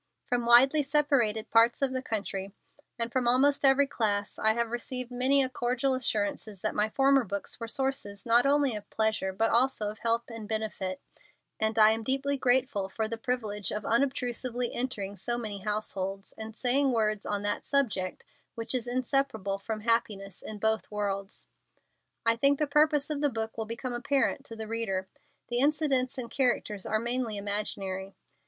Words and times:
From 0.25 0.47
widely 0.47 0.81
separated 0.81 1.51
parts 1.51 1.79
of 1.83 1.91
the 1.91 2.01
country, 2.01 2.51
and 2.97 3.11
from 3.11 3.27
almost 3.27 3.63
every 3.63 3.85
class, 3.85 4.39
I 4.39 4.53
have 4.53 4.71
received 4.71 5.11
many 5.11 5.43
and 5.43 5.53
cordial 5.53 5.93
assurances 5.93 6.61
that 6.61 6.73
my 6.73 6.89
former 6.89 7.23
books 7.23 7.59
were 7.59 7.67
sources 7.67 8.25
not 8.25 8.47
only 8.47 8.75
of 8.75 8.89
pleasure, 8.89 9.31
but 9.31 9.51
also 9.51 9.91
of 9.91 9.99
help 9.99 10.31
and 10.31 10.49
benefit, 10.49 10.99
and 11.59 11.77
I 11.77 11.91
am 11.91 12.01
deeply 12.01 12.35
grateful 12.39 12.89
for 12.89 13.07
the 13.07 13.19
privilege 13.19 13.71
of 13.71 13.85
unobtrusively 13.85 14.73
entering 14.73 15.17
so 15.17 15.37
many 15.37 15.59
households, 15.59 16.31
and 16.35 16.55
saying 16.55 16.91
words 16.91 17.23
on 17.27 17.43
that 17.43 17.67
subject 17.67 18.25
which 18.55 18.73
is 18.73 18.87
inseparable 18.87 19.59
from 19.59 19.81
happiness 19.81 20.41
in 20.41 20.57
both 20.57 20.89
worlds. 20.89 21.47
I 22.25 22.37
think 22.37 22.57
the 22.57 22.65
purpose 22.65 23.11
of 23.11 23.21
the 23.21 23.29
book 23.29 23.55
will 23.55 23.65
become 23.67 23.93
apparent 23.93 24.45
to 24.45 24.55
the 24.55 24.67
reader. 24.67 25.07
The 25.49 25.59
incidents 25.59 26.17
and 26.17 26.31
characters 26.31 26.87
are 26.87 26.97
mainly 26.97 27.37
imaginary. 27.37 28.15